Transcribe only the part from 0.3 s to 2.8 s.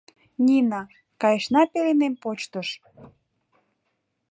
—Нина, кайышна пеленем почтыш!